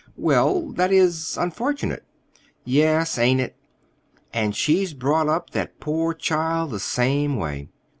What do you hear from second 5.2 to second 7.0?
up that poor child the